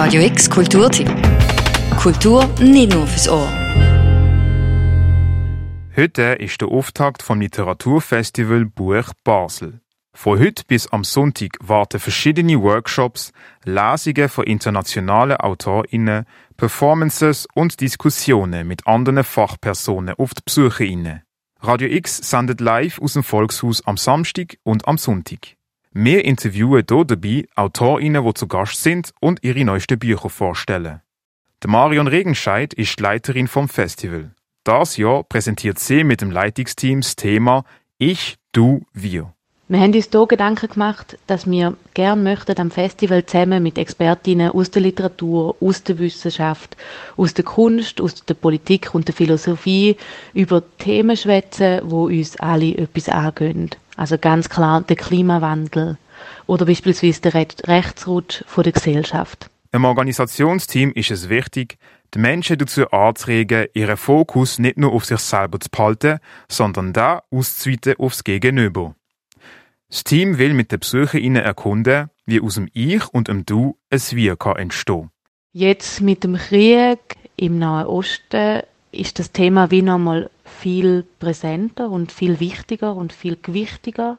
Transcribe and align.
Radio 0.00 0.22
X 0.22 0.48
Kulturtipp. 0.48 1.10
Kultur 2.00 2.46
nicht 2.60 2.92
nur 2.94 3.04
fürs 3.08 3.28
Ohr. 3.28 3.48
Heute 5.96 6.22
ist 6.38 6.60
der 6.60 6.68
Auftakt 6.68 7.20
vom 7.20 7.40
Literaturfestival 7.40 8.66
Buch 8.66 9.12
Basel. 9.24 9.80
Von 10.14 10.38
heute 10.38 10.62
bis 10.68 10.86
am 10.86 11.02
Sonntag 11.02 11.58
warten 11.60 11.98
verschiedene 11.98 12.62
Workshops, 12.62 13.32
Lesungen 13.64 14.28
von 14.28 14.44
internationalen 14.44 15.36
AutorInnen, 15.36 16.26
Performances 16.56 17.48
und 17.54 17.80
Diskussionen 17.80 18.68
mit 18.68 18.86
anderen 18.86 19.24
Fachpersonen 19.24 20.14
auf 20.14 20.32
die 20.32 20.42
BesucherInnen. 20.44 21.22
Radio 21.60 21.88
X 21.88 22.18
sendet 22.18 22.60
live 22.60 23.00
aus 23.00 23.14
dem 23.14 23.24
Volkshaus 23.24 23.84
am 23.84 23.96
Samstag 23.96 24.58
und 24.62 24.86
am 24.86 24.96
Sonntag. 24.96 25.57
Wir 26.00 26.24
interviewen 26.24 26.84
hier 26.88 27.04
dabei 27.04 27.44
AutorInnen, 27.56 28.24
die 28.24 28.34
zu 28.34 28.46
Gast 28.46 28.84
sind 28.84 29.10
und 29.20 29.42
ihre 29.42 29.64
neuesten 29.64 29.98
Bücher 29.98 30.30
vorstellen. 30.30 31.02
Der 31.60 31.70
Marion 31.70 32.06
Regenscheid 32.06 32.72
ist 32.72 33.00
die 33.00 33.02
Leiterin 33.02 33.48
vom 33.48 33.68
Festival. 33.68 34.32
Das 34.62 34.96
Jahr 34.96 35.24
präsentiert 35.24 35.80
sie 35.80 36.04
mit 36.04 36.20
dem 36.20 36.30
Leitungsteam 36.30 37.00
das 37.00 37.16
Thema 37.16 37.64
Ich, 37.98 38.36
Du, 38.52 38.86
Wir. 38.92 39.34
Wir 39.70 39.80
haben 39.80 39.92
uns 39.92 40.08
hier 40.10 40.26
Gedanken 40.26 40.70
gemacht, 40.70 41.18
dass 41.26 41.46
wir 41.46 41.76
gerne 41.92 42.22
möchten 42.22 42.58
am 42.58 42.70
Festival 42.70 43.26
zusammen 43.26 43.62
mit 43.62 43.76
Expertinnen 43.76 44.50
aus 44.50 44.70
der 44.70 44.80
Literatur, 44.80 45.56
aus 45.60 45.82
der 45.82 45.98
Wissenschaft, 45.98 46.74
aus 47.18 47.34
der 47.34 47.44
Kunst, 47.44 48.00
aus 48.00 48.24
der 48.24 48.32
Politik 48.32 48.94
und 48.94 49.08
der 49.08 49.14
Philosophie 49.14 49.98
über 50.32 50.62
Themen 50.78 51.18
schwätzen, 51.18 51.82
wo 51.84 52.06
uns 52.06 52.40
alle 52.40 52.78
etwas 52.78 53.10
angehen. 53.10 53.68
Also 53.98 54.16
ganz 54.16 54.48
klar 54.48 54.80
der 54.80 54.96
Klimawandel 54.96 55.98
oder 56.46 56.64
beispielsweise 56.64 57.20
der 57.20 57.34
Rechtsrutsch 57.34 58.44
von 58.46 58.64
der 58.64 58.72
Gesellschaft. 58.72 59.50
Im 59.72 59.84
Organisationsteam 59.84 60.92
ist 60.92 61.10
es 61.10 61.28
wichtig, 61.28 61.76
die 62.14 62.20
Menschen 62.20 62.56
dazu 62.56 62.90
anzuregen, 62.90 63.66
ihren 63.74 63.98
Fokus 63.98 64.58
nicht 64.58 64.78
nur 64.78 64.94
auf 64.94 65.04
sich 65.04 65.18
selber 65.18 65.60
zu 65.60 65.68
behalten, 65.68 66.20
sondern 66.48 66.94
da 66.94 67.22
auszuweiten 67.30 67.96
aufs 67.98 68.24
Gegenüber. 68.24 68.94
Das 69.90 70.04
Team 70.04 70.36
will 70.36 70.52
mit 70.52 70.70
den 70.70 70.80
BesucherInnen 70.80 71.42
erkunden, 71.42 72.10
wie 72.26 72.42
aus 72.42 72.56
dem 72.56 72.68
Ich 72.74 73.08
und 73.08 73.28
dem 73.28 73.46
Du 73.46 73.78
ein 73.88 74.00
Wir 74.10 74.36
kann 74.36 74.56
entstehen 74.56 75.10
Jetzt 75.52 76.02
mit 76.02 76.24
dem 76.24 76.36
Krieg 76.36 76.98
im 77.36 77.58
Nahen 77.58 77.86
Osten 77.86 78.64
ist 78.92 79.18
das 79.18 79.32
Thema 79.32 79.70
wie 79.70 79.80
nochmal 79.80 80.28
viel 80.44 81.06
präsenter 81.18 81.88
und 81.90 82.12
viel 82.12 82.38
wichtiger 82.38 82.94
und 82.94 83.14
viel 83.14 83.38
gewichtiger. 83.40 84.18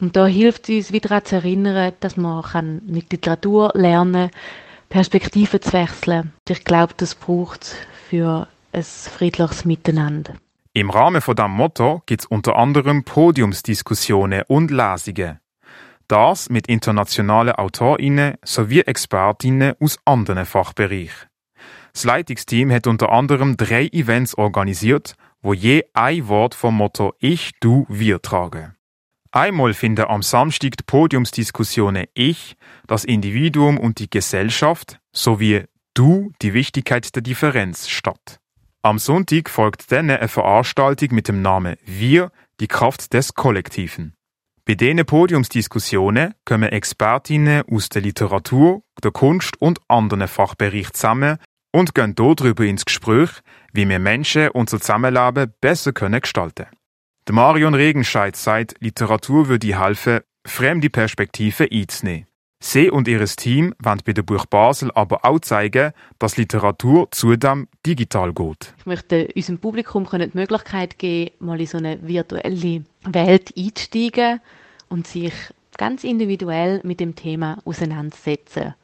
Und 0.00 0.14
da 0.14 0.26
hilft 0.26 0.68
es 0.68 0.76
uns 0.76 0.92
wieder 0.92 1.08
daran 1.08 1.24
zu 1.24 1.34
erinnern, 1.34 1.92
dass 1.98 2.16
man 2.16 2.44
kann 2.44 2.82
mit 2.86 3.10
Literatur 3.10 3.72
lernen 3.74 4.30
Perspektiven 4.88 5.60
zu 5.60 5.72
wechseln. 5.72 6.32
Ich 6.48 6.62
glaube, 6.62 6.94
das 6.96 7.16
braucht 7.16 7.62
es 7.62 7.76
für 8.08 8.46
ein 8.72 8.84
friedliches 8.84 9.64
Miteinander. 9.64 10.34
Im 10.78 10.90
Rahmen 10.90 11.20
von 11.20 11.34
diesem 11.34 11.50
Motto 11.50 12.04
gibt 12.06 12.20
es 12.20 12.26
unter 12.26 12.54
anderem 12.54 13.02
Podiumsdiskussionen 13.02 14.44
und 14.46 14.70
Lesungen. 14.70 15.40
Das 16.06 16.50
mit 16.50 16.68
internationalen 16.68 17.56
AutorInnen 17.56 18.36
sowie 18.44 18.82
ExpertInnen 18.82 19.74
aus 19.80 19.98
anderen 20.04 20.46
Fachbereichen. 20.46 21.28
Das 21.92 22.04
Leitungsteam 22.04 22.70
hat 22.70 22.86
unter 22.86 23.10
anderem 23.10 23.56
drei 23.56 23.88
Events 23.88 24.38
organisiert, 24.38 25.16
wo 25.42 25.52
je 25.52 25.82
ein 25.94 26.28
Wort 26.28 26.54
vom 26.54 26.76
Motto 26.76 27.12
Ich, 27.18 27.58
Du, 27.58 27.84
Wir 27.88 28.22
tragen. 28.22 28.76
Einmal 29.32 29.74
finden 29.74 30.06
am 30.06 30.22
Samstag 30.22 30.76
die 30.76 30.84
Podiumsdiskussionen 30.86 32.06
Ich, 32.14 32.54
das 32.86 33.04
Individuum 33.04 33.78
und 33.78 33.98
die 33.98 34.08
Gesellschaft 34.08 35.00
sowie 35.10 35.64
Du, 35.94 36.30
die 36.40 36.54
Wichtigkeit 36.54 37.12
der 37.16 37.22
Differenz 37.22 37.88
statt. 37.88 38.38
Am 38.82 39.00
Sonntag 39.00 39.50
folgt 39.50 39.90
dann 39.90 40.08
eine 40.08 40.28
Veranstaltung 40.28 41.08
mit 41.12 41.26
dem 41.26 41.42
Namen 41.42 41.76
Wir, 41.84 42.30
die 42.60 42.68
Kraft 42.68 43.12
des 43.12 43.34
Kollektiven. 43.34 44.14
Bei 44.64 44.76
diesen 44.76 45.04
Podiumsdiskussionen 45.04 46.34
kommen 46.44 46.68
Expertinnen 46.68 47.64
aus 47.68 47.88
der 47.88 48.02
Literatur, 48.02 48.82
der 49.02 49.10
Kunst 49.10 49.60
und 49.60 49.80
anderen 49.88 50.28
Fachbereichen 50.28 50.94
zusammen 50.94 51.38
und 51.72 51.96
gehen 51.96 52.14
darüber 52.14 52.64
ins 52.64 52.84
Gespräch, 52.84 53.30
wie 53.72 53.88
wir 53.88 53.98
Menschen 53.98 54.50
unser 54.50 54.80
Zusammenleben 54.80 55.52
besser 55.60 55.92
können 55.92 56.20
gestalten 56.20 56.66
Der 57.26 57.34
Marion 57.34 57.74
Regenscheid 57.74 58.36
sagt, 58.36 58.76
Literatur 58.78 59.48
würde 59.48 59.76
helfen, 59.76 60.20
fremde 60.46 60.88
Perspektiven 60.88 61.66
einzunehmen. 61.72 62.28
Sie 62.60 62.90
und 62.90 63.06
ihr 63.06 63.24
Team 63.24 63.74
wollen 63.78 64.02
bei 64.04 64.12
der 64.12 64.22
Buch 64.22 64.46
Basel 64.46 64.90
aber 64.94 65.24
auch 65.24 65.38
zeigen, 65.40 65.92
dass 66.18 66.36
Literatur 66.36 67.08
zudem 67.12 67.68
digital 67.88 68.32
geht. 68.32 68.74
Ich 68.78 68.86
möchte 68.86 69.28
unserem 69.34 69.58
Publikum 69.58 70.06
die 70.12 70.30
Möglichkeit 70.34 70.98
geben, 70.98 71.32
mal 71.40 71.60
in 71.60 71.66
so 71.66 71.78
eine 71.78 71.98
virtuelle 72.06 72.84
Welt 73.04 73.52
einzusteigen 73.56 74.40
und 74.88 75.06
sich 75.06 75.32
ganz 75.76 76.04
individuell 76.04 76.80
mit 76.84 77.00
dem 77.00 77.14
Thema 77.14 77.58
auseinandersetzen. 77.64 78.74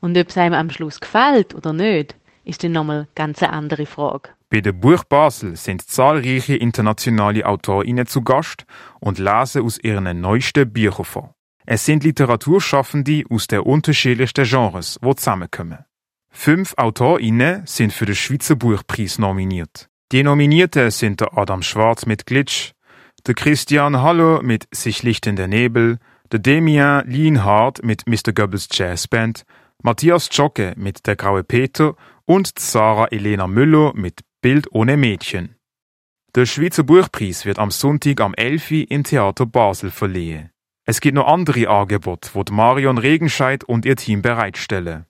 Und 0.00 0.18
ob 0.18 0.28
es 0.28 0.36
einem 0.36 0.54
am 0.54 0.70
Schluss 0.70 1.00
gefällt 1.00 1.54
oder 1.54 1.72
nicht, 1.72 2.16
ist 2.44 2.62
dann 2.62 2.72
nochmal 2.72 3.08
ganz 3.14 3.42
eine 3.42 3.52
andere 3.52 3.86
Frage. 3.86 4.30
Bei 4.50 4.60
der 4.60 4.72
Buch 4.72 5.02
Basel 5.04 5.56
sind 5.56 5.82
zahlreiche 5.82 6.56
internationale 6.56 7.46
AutorInnen 7.46 8.06
zu 8.06 8.22
Gast 8.22 8.66
und 9.00 9.18
lesen 9.18 9.62
aus 9.62 9.78
ihren 9.82 10.20
neuesten 10.20 10.70
Büchern 10.70 11.04
vor. 11.04 11.34
Es 11.66 11.86
sind 11.86 12.04
Literaturschaffende 12.04 13.24
aus 13.30 13.46
den 13.46 13.60
unterschiedlichsten 13.60 14.44
Genres, 14.44 15.00
die 15.02 15.14
zusammenkommen. 15.16 15.78
Fünf 16.36 16.74
AutorInnen 16.76 17.62
sind 17.64 17.92
für 17.92 18.04
den 18.04 18.16
Schweizer 18.16 18.56
Buchpreis 18.56 19.18
nominiert. 19.18 19.88
Die 20.12 20.22
Nominierten 20.22 20.90
sind 20.90 21.20
der 21.20 21.38
Adam 21.38 21.62
Schwarz 21.62 22.04
mit 22.04 22.26
Glitch, 22.26 22.72
der 23.26 23.34
Christian 23.34 24.02
Hallo 24.02 24.42
mit 24.42 24.66
Sich 24.74 25.02
lichtender 25.02 25.46
Nebel, 25.46 25.98
der 26.32 26.40
Damien 26.40 27.02
Lienhardt 27.06 27.82
mit 27.82 28.06
Mr. 28.06 28.34
Goebbels 28.34 28.68
Jazz 28.70 29.08
Band, 29.08 29.44
Matthias 29.82 30.28
Zschocke 30.28 30.74
mit 30.76 31.06
Der 31.06 31.16
graue 31.16 31.44
Peter 31.44 31.94
und 32.26 32.58
Sarah 32.58 33.06
Elena 33.06 33.46
Müller 33.46 33.92
mit 33.94 34.20
Bild 34.42 34.66
ohne 34.72 34.98
Mädchen. 34.98 35.56
Der 36.34 36.44
Schweizer 36.44 36.82
Buchpreis 36.82 37.46
wird 37.46 37.58
am 37.58 37.70
Sonntag 37.70 38.20
am 38.20 38.34
11. 38.34 38.90
im 38.90 39.04
Theater 39.04 39.46
Basel 39.46 39.90
verliehen. 39.90 40.50
Es 40.84 41.00
gibt 41.00 41.14
noch 41.14 41.28
andere 41.28 41.68
Angebote, 41.68 42.28
die 42.44 42.52
Marion 42.52 42.98
Regenscheid 42.98 43.64
und 43.64 43.86
ihr 43.86 43.96
Team 43.96 44.20
bereitstellen. 44.20 45.06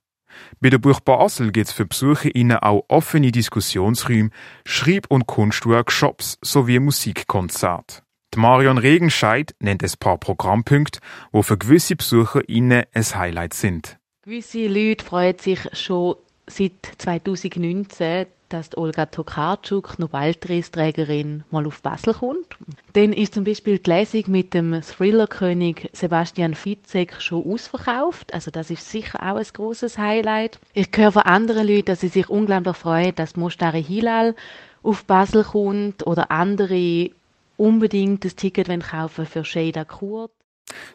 Bei 0.60 0.70
der 0.70 0.78
Buch 0.78 1.00
Basel 1.00 1.52
gibt 1.52 1.68
es 1.68 1.72
für 1.72 1.86
BesucherInnen 1.86 2.58
auch 2.58 2.84
offene 2.88 3.32
Diskussionsräume, 3.32 4.30
Schreib- 4.64 5.10
und 5.10 5.26
Kunstworkshops 5.26 6.38
sowie 6.42 6.78
Musikkonzerte. 6.78 8.02
Die 8.34 8.40
Marion 8.40 8.78
Regenscheid 8.78 9.54
nennt 9.60 9.84
ein 9.84 9.92
paar 10.00 10.18
Programmpunkte, 10.18 11.00
wo 11.30 11.42
für 11.42 11.56
gewisse 11.56 11.94
BesucherInnen 11.94 12.84
ein 12.92 13.04
Highlight 13.04 13.54
sind. 13.54 13.98
Gewisse 14.22 14.66
Leute 14.66 15.04
freuen 15.04 15.38
sich 15.38 15.60
schon 15.72 16.16
seit 16.46 16.72
2019, 16.98 18.26
dass 18.54 18.76
Olga 18.78 19.06
Tokarczuk, 19.06 19.98
Nobelpreisträgerin, 19.98 21.42
mal 21.50 21.66
auf 21.66 21.82
Basel 21.82 22.14
kommt. 22.14 22.56
Dann 22.92 23.12
ist 23.12 23.34
zum 23.34 23.42
Beispiel 23.42 23.80
die 23.80 23.90
Lesung 23.90 24.22
mit 24.28 24.54
dem 24.54 24.80
Thriller-König 24.80 25.90
Sebastian 25.92 26.54
Fitzek 26.54 27.20
schon 27.20 27.44
ausverkauft. 27.44 28.32
Also 28.32 28.52
das 28.52 28.70
ist 28.70 28.88
sicher 28.88 29.18
auch 29.20 29.36
ein 29.36 29.46
großes 29.52 29.98
Highlight. 29.98 30.60
Ich 30.72 30.88
höre 30.94 31.10
von 31.10 31.22
anderen 31.22 31.66
Leuten, 31.66 31.86
dass 31.86 32.00
sie 32.02 32.08
sich 32.08 32.28
unglaublich 32.28 32.76
freuen, 32.76 33.16
dass 33.16 33.34
Mostari 33.34 33.82
Hilal 33.82 34.36
auf 34.84 35.04
Basel 35.04 35.42
kommt 35.42 36.06
oder 36.06 36.30
andere 36.30 37.10
unbedingt 37.56 38.24
das 38.24 38.36
Ticket 38.36 38.68
kaufen 38.88 39.26
für 39.26 39.44
Shada 39.44 39.84
Kurt. 39.84 40.30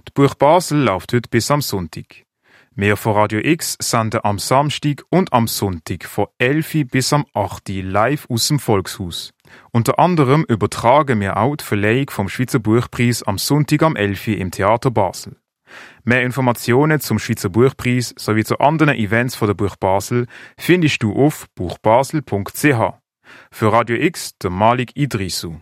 Die 0.07 0.11
Buch 0.13 0.33
Basel 0.35 0.79
läuft 0.81 1.11
heute 1.11 1.29
bis 1.29 1.51
am 1.51 1.61
Sonntag. 1.61 2.23
Wir 2.79 2.95
von 2.95 3.11
Radio 3.11 3.41
X 3.43 3.75
senden 3.81 4.21
am 4.23 4.39
Samstag 4.39 5.03
und 5.09 5.33
am 5.33 5.49
Sonntag 5.49 6.05
von 6.05 6.27
11 6.37 6.87
bis 6.89 7.11
am 7.11 7.25
8 7.33 7.67
live 7.83 8.25
aus 8.29 8.47
dem 8.47 8.57
Volkshaus. 8.57 9.33
Unter 9.71 9.99
anderem 9.99 10.45
übertragen 10.47 11.19
wir 11.19 11.35
auch 11.35 11.57
die 11.57 11.65
Verleihung 11.65 12.09
vom 12.09 12.29
Schweizer 12.29 12.59
Buchpreis 12.59 13.21
am 13.21 13.37
Sonntag 13.37 13.83
am 13.83 13.97
11 13.97 14.29
im 14.29 14.51
Theater 14.51 14.91
Basel. 14.91 15.35
Mehr 16.05 16.23
Informationen 16.23 17.01
zum 17.01 17.19
Schweizer 17.19 17.49
Buchpreis 17.49 18.15
sowie 18.17 18.45
zu 18.45 18.59
anderen 18.59 18.95
Events 18.95 19.35
von 19.35 19.49
der 19.49 19.55
Buch 19.55 19.75
Basel 19.75 20.27
findest 20.57 21.03
du 21.03 21.11
auf 21.13 21.47
buchbasel.ch. 21.55 22.63
Für 23.51 23.73
Radio 23.73 23.97
X 23.97 24.37
der 24.41 24.51
Malik 24.51 24.95
Idrisu. 24.95 25.57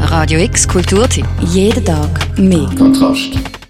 Radio 0.00 0.40
X 0.40 0.66
Kulturtipp. 0.66 1.26
Jeden 1.40 1.84
Tag 1.84 2.38
mehr. 2.38 2.70
Kontrast. 2.78 3.63